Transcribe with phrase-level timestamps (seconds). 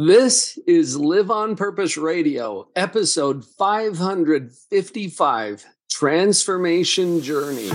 [0.00, 7.68] This is Live on Purpose Radio, episode 555 Transformation Journey.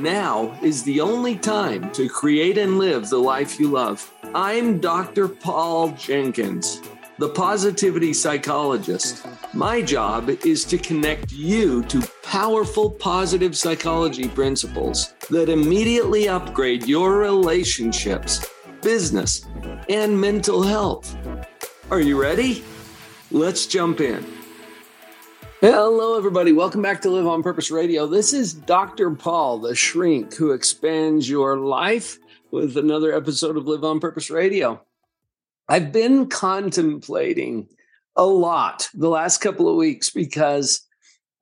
[0.00, 4.14] Now is the only time to create and live the life you love.
[4.32, 5.26] I'm Dr.
[5.26, 6.80] Paul Jenkins,
[7.18, 9.26] the positivity psychologist.
[9.52, 17.18] My job is to connect you to powerful positive psychology principles that immediately upgrade your
[17.18, 18.46] relationships
[18.82, 19.46] business,
[19.88, 21.16] and mental health.
[21.90, 22.64] Are you ready?
[23.30, 24.26] Let's jump in.
[25.60, 26.52] Hello, everybody.
[26.52, 28.06] Welcome back to Live on Purpose Radio.
[28.06, 29.10] This is Dr.
[29.10, 32.18] Paul, the shrink who expands your life
[32.50, 34.82] with another episode of Live on Purpose Radio.
[35.68, 37.68] I've been contemplating
[38.16, 40.80] a lot the last couple of weeks because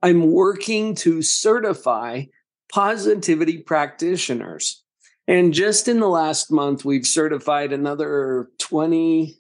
[0.03, 2.25] I'm working to certify
[2.73, 4.83] positivity practitioners.
[5.29, 9.37] And just in the last month, we've certified another 20,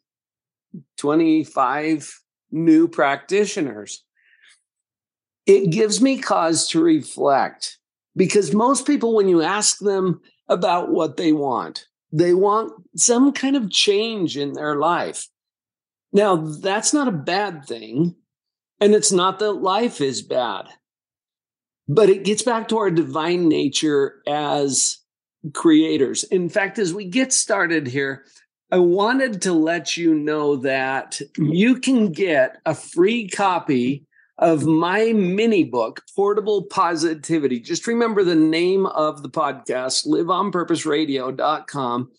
[0.98, 4.04] 25 new practitioners.
[5.46, 7.78] It gives me cause to reflect
[8.14, 13.56] because most people, when you ask them about what they want, they want some kind
[13.56, 15.26] of change in their life.
[16.12, 18.14] Now, that's not a bad thing.
[18.78, 20.66] And it's not that life is bad,
[21.88, 24.97] but it gets back to our divine nature as
[25.54, 26.24] creators.
[26.24, 28.24] In fact, as we get started here,
[28.70, 34.06] I wanted to let you know that you can get a free copy
[34.38, 37.60] of my mini book, Portable Positivity.
[37.60, 42.10] Just remember the name of the podcast, liveonpurposeradio.com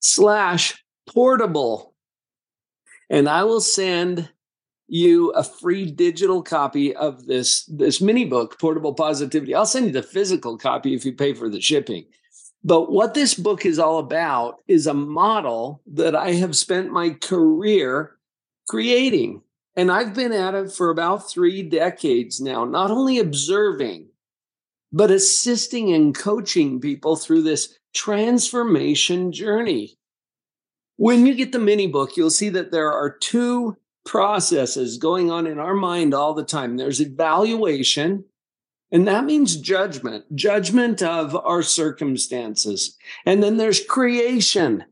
[0.00, 1.94] slash portable.
[3.10, 4.30] And I will send
[4.86, 9.54] you a free digital copy of this, this mini book, Portable Positivity.
[9.54, 12.06] I'll send you the physical copy if you pay for the shipping.
[12.64, 17.10] But what this book is all about is a model that I have spent my
[17.10, 18.16] career
[18.68, 19.42] creating.
[19.76, 24.08] And I've been at it for about three decades now, not only observing,
[24.92, 29.96] but assisting and coaching people through this transformation journey.
[30.96, 35.46] When you get the mini book, you'll see that there are two processes going on
[35.46, 38.24] in our mind all the time there's evaluation,
[38.90, 42.96] and that means judgment, judgment of our circumstances.
[43.26, 44.84] And then there's creation.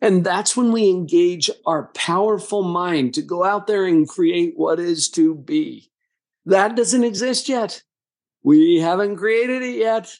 [0.00, 4.78] And that's when we engage our powerful mind to go out there and create what
[4.78, 5.90] is to be.
[6.46, 7.82] That doesn't exist yet.
[8.42, 10.16] We haven't created it yet.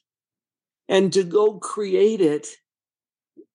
[0.89, 2.49] And to go create it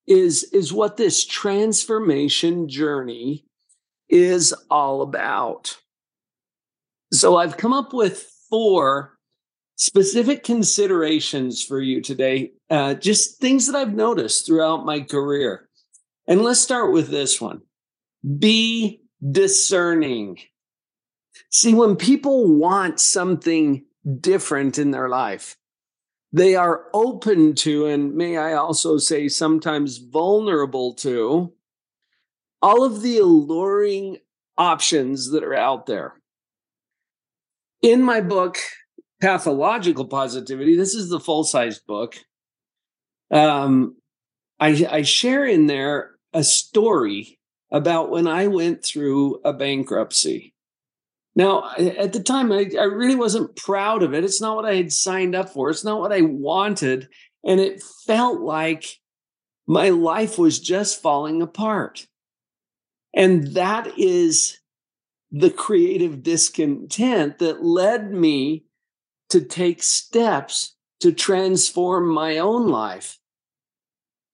[0.08, 3.46] is, is what this transformation journey
[4.10, 5.78] is all about.
[7.14, 9.18] So I've come up with four
[9.82, 15.68] specific considerations for you today, uh, just things that I've noticed throughout my career.
[16.28, 17.64] And let's start with this one
[18.38, 20.38] be discerning.
[21.50, 23.84] See, when people want something
[24.20, 25.58] different in their life,
[26.32, 31.54] they are open to, and may I also say, sometimes vulnerable to,
[32.62, 34.20] all of the alluring
[34.60, 36.14] options that are out there.
[37.82, 38.60] In my book,
[39.22, 40.76] pathological positivity.
[40.76, 42.18] This is the full size book.
[43.32, 43.96] Um,
[44.60, 47.40] I, I share in there a story
[47.72, 50.54] about when I went through a bankruptcy.
[51.36, 54.26] Now, at the time, I, I really wasn't proud of it.
[54.26, 57.08] It's not what I had signed up for, it's not what I wanted.
[57.44, 59.00] And it felt like
[59.66, 62.08] my life was just falling apart.
[63.16, 64.60] And that is
[65.32, 68.66] the creative discontent that led me
[69.32, 73.20] to take steps to transform my own life.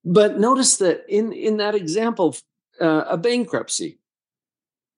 [0.03, 2.35] But notice that in, in that example,
[2.79, 3.99] uh, a bankruptcy,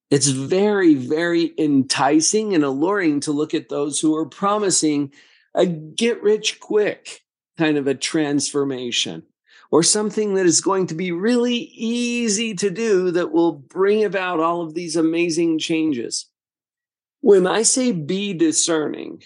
[0.09, 5.13] it's very, very enticing and alluring to look at those who are promising
[5.53, 7.21] a get rich quick
[7.57, 9.23] kind of a transformation
[9.71, 14.39] or something that is going to be really easy to do that will bring about
[14.39, 16.27] all of these amazing changes.
[17.21, 19.21] When I say be discerning,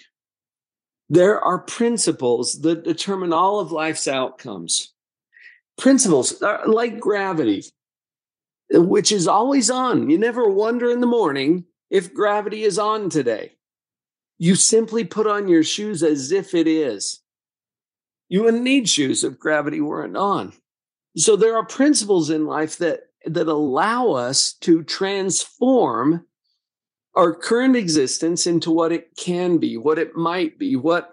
[1.08, 4.92] there are principles that determine all of life's outcomes.
[5.76, 7.64] Principles like gravity,
[8.70, 10.08] which is always on.
[10.08, 13.52] You never wonder in the morning if gravity is on today.
[14.38, 17.20] You simply put on your shoes as if it is.
[18.28, 20.52] You wouldn't need shoes if gravity weren't on.
[21.16, 26.26] So there are principles in life that, that allow us to transform
[27.14, 31.10] our current existence into what it can be, what it might be, what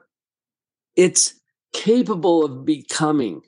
[0.95, 1.39] it's
[1.73, 3.41] capable of becoming.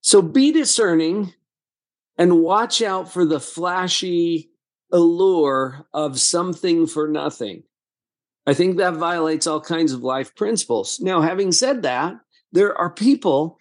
[0.00, 1.34] So be discerning
[2.18, 4.50] and watch out for the flashy
[4.90, 7.62] allure of something for nothing.
[8.46, 11.00] I think that violates all kinds of life principles.
[11.00, 12.14] Now, having said that,
[12.50, 13.58] there are people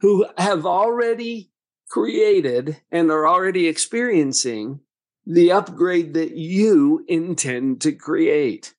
[0.00, 1.50] who have already
[1.88, 4.80] created and are already experiencing
[5.26, 8.74] the upgrade that you intend to create.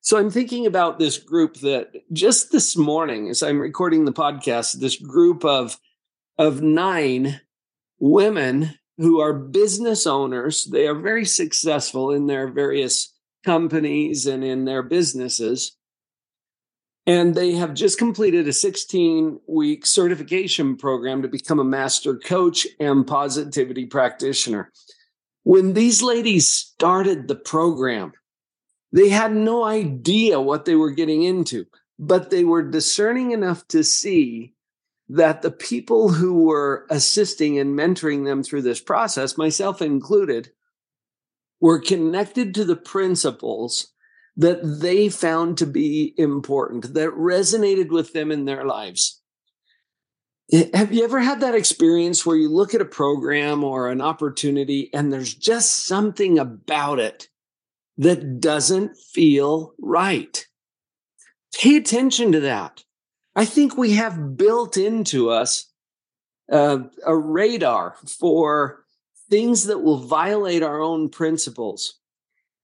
[0.00, 4.80] So I'm thinking about this group that just this morning, as I'm recording the podcast,
[4.80, 5.78] this group of,
[6.38, 7.40] of nine
[7.98, 10.64] women who are business owners.
[10.64, 13.12] They are very successful in their various
[13.44, 15.76] companies and in their businesses.
[17.06, 22.66] And they have just completed a 16 week certification program to become a master coach
[22.78, 24.70] and positivity practitioner.
[25.44, 28.12] When these ladies started the program,
[28.92, 31.66] they had no idea what they were getting into,
[31.98, 34.54] but they were discerning enough to see
[35.08, 40.50] that the people who were assisting and mentoring them through this process, myself included,
[41.60, 43.92] were connected to the principles
[44.36, 49.21] that they found to be important, that resonated with them in their lives.
[50.52, 54.90] Have you ever had that experience where you look at a program or an opportunity
[54.92, 57.28] and there's just something about it
[57.96, 60.46] that doesn't feel right?
[61.54, 62.84] Pay attention to that.
[63.34, 65.72] I think we have built into us
[66.50, 68.84] uh, a radar for
[69.30, 71.98] things that will violate our own principles.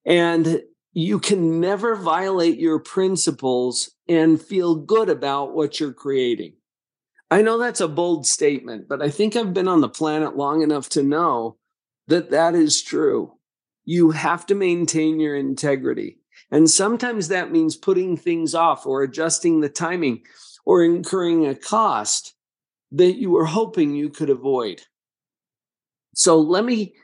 [0.05, 0.61] And
[0.93, 6.58] you can never violate your principles and feel good about what you're creating.
[7.31, 10.63] I know that's a bold statement, but I think I've been on the planet long
[10.63, 11.59] enough to know
[12.07, 13.35] that that is true.
[13.85, 16.21] You have to maintain your integrity.
[16.51, 20.23] And sometimes that means putting things off or adjusting the timing
[20.65, 22.35] or incurring a cost
[22.93, 24.83] that you were hoping you could avoid.
[26.15, 26.95] So let me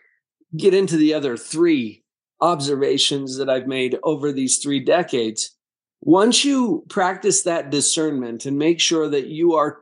[0.56, 2.04] get into the other three
[2.40, 5.56] observations that I've made over these three decades.
[6.00, 9.80] Once you practice that discernment and make sure that you are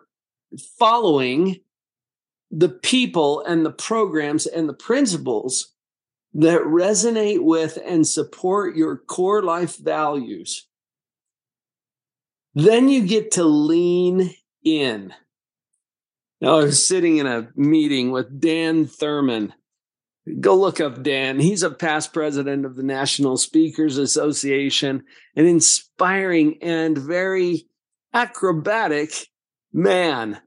[0.78, 1.60] following
[2.50, 5.74] the people and the programs and the principles
[6.34, 10.66] that resonate with and support your core life values,
[12.54, 14.34] then you get to lean
[14.64, 15.12] in.
[16.40, 19.52] Now, I was sitting in a meeting with Dan Thurmon.
[20.40, 21.40] Go look up Dan.
[21.40, 25.04] He's a past president of the National Speakers Association,
[25.36, 27.66] an inspiring and very
[28.14, 29.28] acrobatic
[29.72, 30.40] man.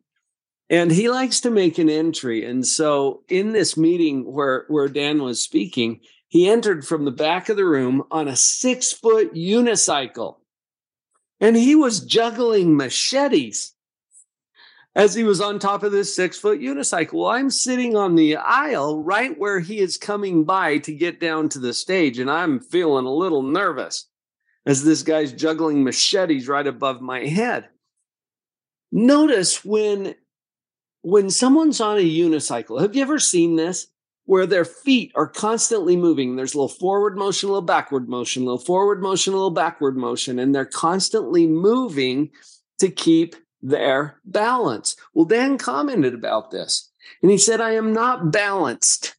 [0.69, 2.43] And he likes to make an entry.
[2.45, 7.49] And so in this meeting where, where Dan was speaking, he entered from the back
[7.49, 10.37] of the room on a six foot unicycle
[11.39, 13.73] and he was juggling machetes
[14.95, 17.31] as he was on top of this six foot unicycle.
[17.31, 21.59] I'm sitting on the aisle right where he is coming by to get down to
[21.59, 24.07] the stage, and I'm feeling a little nervous
[24.65, 27.69] as this guy's juggling machetes right above my head.
[28.95, 30.15] Notice when
[31.01, 33.87] when someone's on a unicycle, have you ever seen this?
[34.25, 36.35] where their feet are constantly moving.
[36.35, 39.51] There's a little forward motion, a little backward motion, a little forward motion, a little
[39.51, 42.31] backward motion, and they're constantly moving
[42.79, 44.95] to keep their balance.
[45.13, 46.91] Well, Dan commented about this
[47.21, 49.15] and he said, I am not balanced.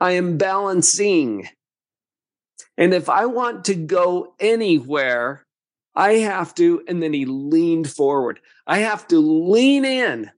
[0.00, 1.48] I am balancing.
[2.76, 5.46] And if I want to go anywhere,
[5.94, 8.40] I have to, and then he leaned forward.
[8.66, 10.30] I have to lean in.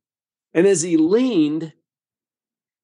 [0.52, 1.72] And as he leaned,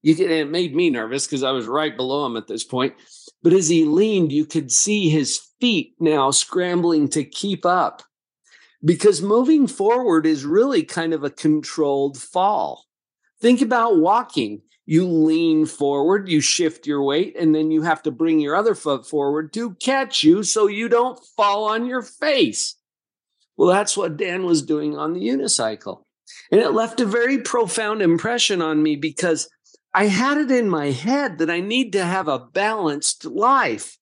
[0.01, 2.93] you could, it made me nervous because I was right below him at this point.
[3.41, 8.03] But as he leaned, you could see his feet now scrambling to keep up
[8.83, 12.85] because moving forward is really kind of a controlled fall.
[13.41, 14.61] Think about walking.
[14.85, 18.75] You lean forward, you shift your weight, and then you have to bring your other
[18.75, 22.75] foot forward to catch you so you don't fall on your face.
[23.55, 26.03] Well, that's what Dan was doing on the unicycle.
[26.51, 29.49] And it left a very profound impression on me because
[29.93, 33.97] I had it in my head that I need to have a balanced life.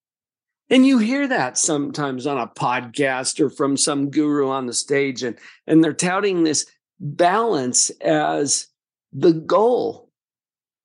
[0.70, 5.22] And you hear that sometimes on a podcast or from some guru on the stage,
[5.22, 6.66] and, and they're touting this
[6.98, 8.68] balance as
[9.12, 10.11] the goal.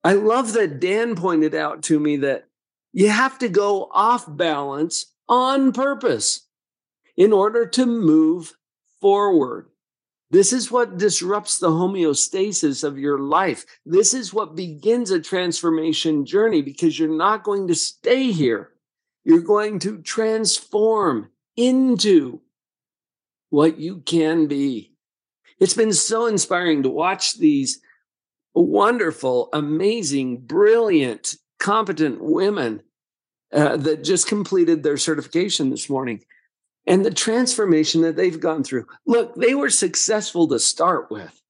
[0.07, 2.47] I love that Dan pointed out to me that
[2.93, 6.47] you have to go off balance on purpose
[7.17, 8.53] in order to move
[9.01, 9.67] forward.
[10.31, 13.67] This is what disrupts the homeostasis of your life.
[13.85, 18.71] This is what begins a transformation journey because you're not going to stay here.
[19.25, 22.43] You're going to transform into
[23.51, 24.95] what you can be.
[25.59, 27.81] It's been so inspiring to watch these
[28.63, 32.83] wonderful, amazing, brilliant, competent women
[33.53, 36.23] uh, that just completed their certification this morning
[36.87, 38.87] and the transformation that they've gone through.
[39.07, 41.43] Look, they were successful to start with.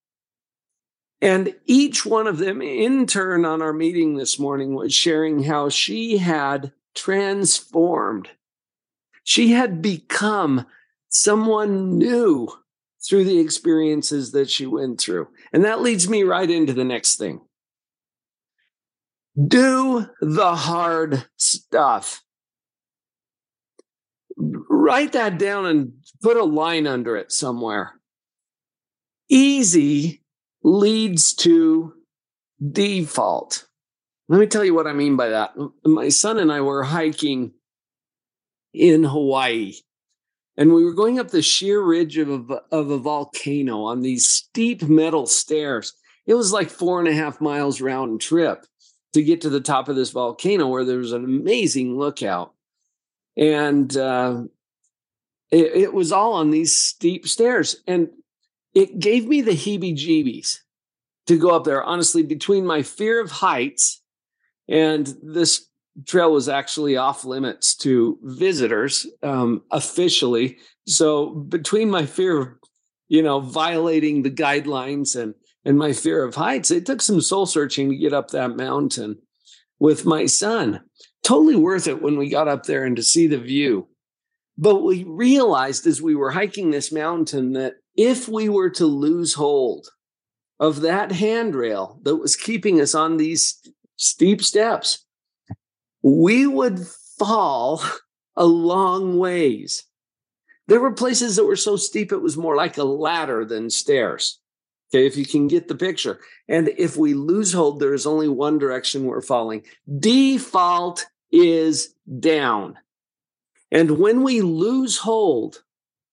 [1.21, 5.69] And each one of them, in turn, on our meeting this morning, was sharing how
[5.69, 8.29] she had transformed.
[9.25, 10.67] She had become
[11.09, 12.49] someone new
[13.09, 15.29] through the experiences that she went through.
[15.53, 17.41] And that leads me right into the next thing.
[19.47, 22.23] Do the hard stuff.
[24.37, 27.93] Write that down and put a line under it somewhere.
[29.29, 30.23] Easy
[30.63, 31.95] leads to
[32.73, 33.67] default.
[34.29, 35.55] Let me tell you what I mean by that.
[35.85, 37.53] My son and I were hiking
[38.73, 39.75] in Hawaii,
[40.57, 44.29] and we were going up the sheer ridge of a, of a volcano on these
[44.29, 45.93] steep metal stairs.
[46.27, 48.65] It was like four and a half miles round trip
[49.13, 52.55] to get to the top of this volcano where there was an amazing lookout.
[53.37, 54.45] And uh,
[55.51, 57.77] it, it was all on these steep stairs.
[57.87, 58.09] And
[58.75, 60.61] it gave me the heebie jeebies
[61.27, 61.83] to go up there.
[61.83, 64.03] Honestly, between my fear of heights
[64.69, 65.69] and this
[66.05, 70.59] trail was actually off limits to visitors um, officially.
[70.87, 72.49] So between my fear of,
[73.09, 75.35] you know, violating the guidelines and
[75.65, 79.19] and my fear of heights, it took some soul searching to get up that mountain
[79.81, 80.81] with my son.
[81.25, 83.88] Totally worth it when we got up there and to see the view.
[84.57, 89.35] But we realized as we were hiking this mountain that if we were to lose
[89.35, 89.88] hold
[90.61, 93.61] of that handrail that was keeping us on these
[93.97, 95.06] steep steps,
[96.07, 96.87] we would
[97.19, 97.83] fall
[98.37, 99.87] a long ways.
[100.69, 104.39] There were places that were so steep it was more like a ladder than stairs.
[104.95, 106.21] Okay, if you can get the picture.
[106.49, 109.65] And if we lose hold, there is only one direction we're falling.
[109.99, 112.79] Default is down.
[113.73, 115.65] And when we lose hold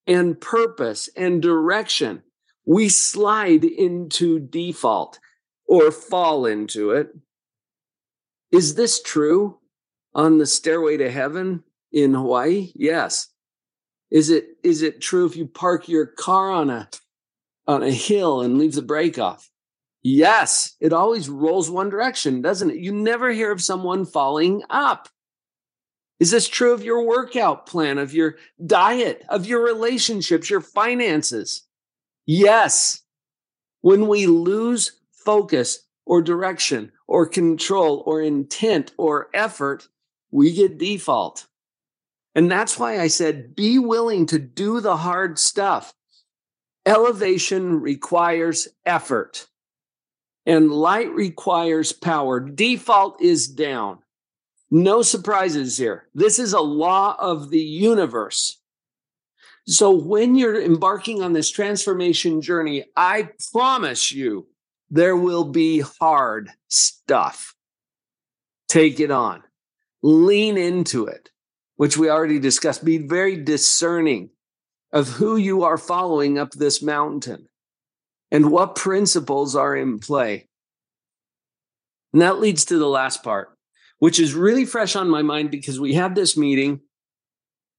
[0.07, 2.23] and purpose and direction,
[2.65, 5.19] we slide into default
[5.67, 7.15] or fall into it.
[8.51, 9.59] Is this true
[10.15, 12.71] on the stairway to heaven in Hawaii?
[12.75, 13.27] Yes.
[14.11, 16.89] Is it is it true if you park your car on a
[17.67, 19.49] on a hill and leave the brake off?
[20.03, 22.77] Yes, it always rolls one direction, doesn't it?
[22.77, 25.07] You never hear of someone falling up.
[26.19, 31.63] Is this true of your workout plan, of your diet, of your relationships, your finances?
[32.25, 33.01] Yes.
[33.81, 39.87] When we lose focus or direction or control or intent or effort,
[40.33, 41.45] we get default.
[42.35, 45.93] And that's why I said be willing to do the hard stuff.
[46.85, 49.47] Elevation requires effort,
[50.45, 52.39] and light requires power.
[52.41, 53.99] Default is down.
[54.69, 56.09] No surprises here.
[56.13, 58.59] This is a law of the universe.
[59.65, 64.47] So when you're embarking on this transformation journey, I promise you
[64.89, 67.55] there will be hard stuff.
[68.67, 69.43] Take it on,
[70.03, 71.31] lean into it,
[71.77, 72.85] which we already discussed.
[72.85, 74.29] Be very discerning
[74.91, 77.47] of who you are following up this mountain
[78.29, 80.49] and what principles are in play.
[82.11, 83.57] And that leads to the last part,
[83.97, 86.81] which is really fresh on my mind because we had this meeting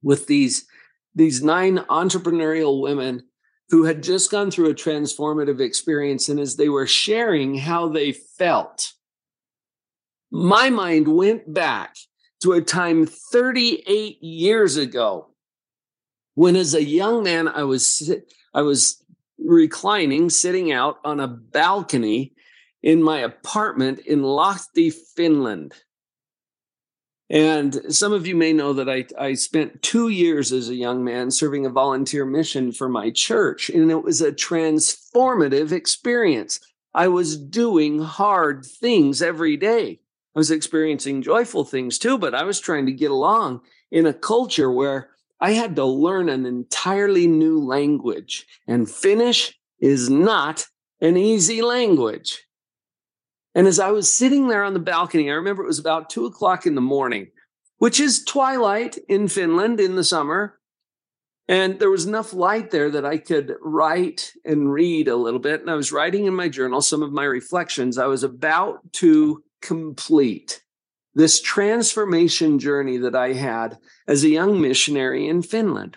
[0.02, 0.66] with these,
[1.14, 3.22] these nine entrepreneurial women
[3.68, 6.28] who had just gone through a transformative experience.
[6.28, 8.92] And as they were sharing how they felt,
[10.30, 11.94] my mind went back
[12.44, 15.28] to a time 38 years ago
[16.34, 18.12] when as a young man i was
[18.52, 19.02] i was
[19.38, 22.34] reclining sitting out on a balcony
[22.82, 25.72] in my apartment in lahti finland
[27.30, 31.02] and some of you may know that I, I spent two years as a young
[31.02, 36.60] man serving a volunteer mission for my church, and it was a transformative experience.
[36.92, 40.00] I was doing hard things every day.
[40.34, 43.60] I was experiencing joyful things too, but I was trying to get along
[43.90, 45.10] in a culture where
[45.40, 50.66] I had to learn an entirely new language, and Finnish is not
[51.00, 52.46] an easy language.
[53.54, 56.26] And as I was sitting there on the balcony, I remember it was about two
[56.26, 57.28] o'clock in the morning,
[57.78, 60.58] which is twilight in Finland in the summer.
[61.46, 65.60] And there was enough light there that I could write and read a little bit.
[65.60, 69.43] And I was writing in my journal some of my reflections I was about to
[69.64, 70.62] complete
[71.14, 75.96] this transformation journey that I had as a young missionary in Finland.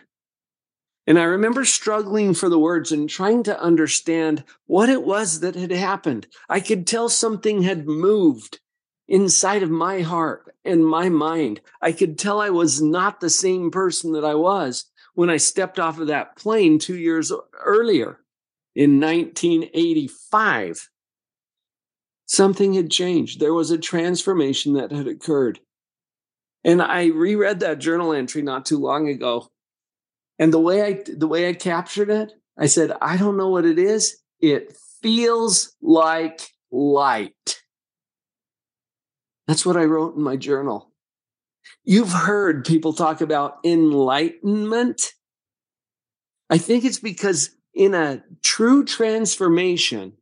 [1.06, 5.56] And I remember struggling for the words and trying to understand what it was that
[5.56, 6.28] had happened.
[6.50, 8.60] I could tell something had moved
[9.08, 11.62] inside of my heart and my mind.
[11.82, 15.80] I could tell I was not the same person that I was when I stepped
[15.80, 17.32] off of that plane two years
[17.66, 18.20] earlier
[18.76, 20.90] in 1985.
[22.28, 23.40] Something had changed.
[23.40, 25.60] There was a transformation that had occurred.
[26.64, 29.48] And I reread that journal entry not too long ago.
[30.38, 33.66] And the way I the way I captured it, I said, I don't know what
[33.66, 34.18] it is.
[34.42, 37.62] It feels like light.
[39.48, 40.92] That's what I wrote in my journal.
[41.86, 45.14] You've heard people talk about enlightenment.
[46.50, 50.14] I think it's because in a true transformation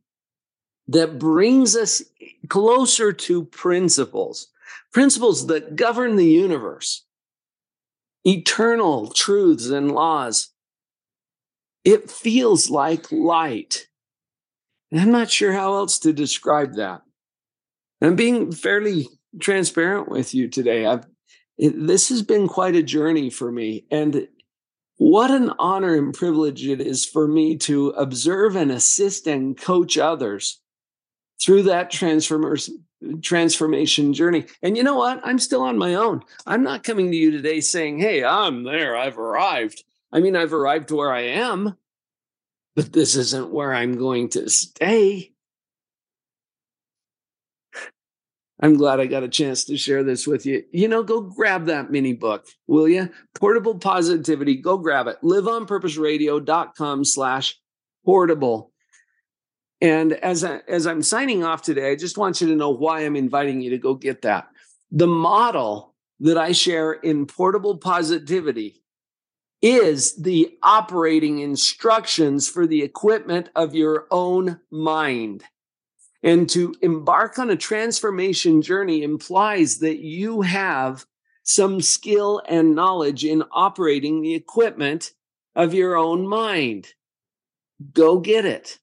[0.88, 2.02] that brings us
[2.48, 4.48] closer to principles,
[4.92, 7.04] principles that govern the universe,
[8.24, 10.52] eternal truths and laws,
[11.84, 13.88] it feels like light.
[14.90, 17.02] And I'm not sure how else to describe that.
[18.00, 19.08] I'm being fairly
[19.40, 20.86] transparent with you today.
[20.86, 21.06] I've
[21.58, 24.28] it, this has been quite a journey for me, and
[24.98, 29.96] what an honor and privilege it is for me to observe and assist and coach
[29.96, 30.60] others
[31.40, 32.82] through that transformation
[33.22, 34.46] transformation journey.
[34.62, 35.20] And you know what?
[35.22, 36.22] I'm still on my own.
[36.46, 38.96] I'm not coming to you today saying, "Hey, I'm there.
[38.96, 41.76] I've arrived." I mean, I've arrived where I am,
[42.74, 45.32] but this isn't where I'm going to stay.
[48.60, 50.64] I'm glad I got a chance to share this with you.
[50.72, 53.10] You know, go grab that mini book, will you?
[53.34, 54.56] Portable Positivity.
[54.56, 55.18] Go grab it.
[55.22, 57.60] Liveonpurposeradio.com slash
[58.04, 58.72] portable.
[59.80, 63.00] And as, I, as I'm signing off today, I just want you to know why
[63.00, 64.48] I'm inviting you to go get that.
[64.90, 68.82] The model that I share in Portable Positivity
[69.60, 75.44] is the operating instructions for the equipment of your own mind.
[76.22, 81.04] And to embark on a transformation journey implies that you have
[81.42, 85.12] some skill and knowledge in operating the equipment
[85.54, 86.88] of your own mind.
[87.92, 88.78] Go get it.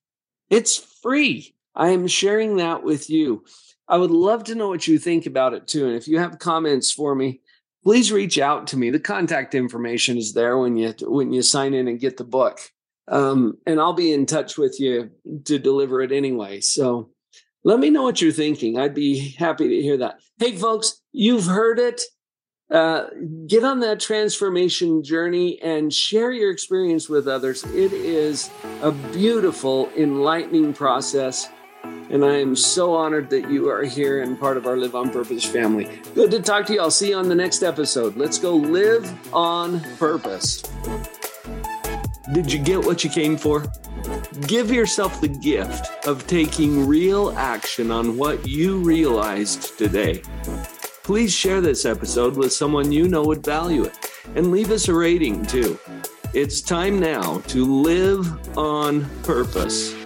[0.54, 1.56] It's free.
[1.74, 3.44] I am sharing that with you.
[3.88, 5.88] I would love to know what you think about it too.
[5.88, 7.42] And if you have comments for me,
[7.84, 8.92] please reach out to me.
[8.92, 12.60] The contact information is there when you when you sign in and get the book.
[13.08, 15.10] Um, and I'll be in touch with you
[15.46, 16.62] to deliver it anyway.
[16.62, 17.10] So
[17.64, 18.78] let me know what you're thinking.
[18.78, 20.20] I'd be happy to hear that.
[20.38, 22.02] Hey, folks, you've heard it.
[22.72, 23.06] Uh,
[23.46, 27.64] get on that transformation journey and share your experience with others.
[27.66, 28.50] It is
[28.82, 31.50] a beautiful, enlightening process.
[32.10, 35.10] And I am so honored that you are here and part of our Live on
[35.10, 36.00] Purpose family.
[36.16, 36.82] Good to talk to you.
[36.82, 38.16] I'll see you on the next episode.
[38.16, 40.64] Let's go live on purpose.
[42.34, 43.66] Did you get what you came for?
[44.48, 50.22] Give yourself the gift of taking real action on what you realized today.
[51.04, 53.94] Please share this episode with someone you know would value it
[54.36, 55.78] and leave us a rating too.
[56.34, 60.03] It's time now to live on purpose.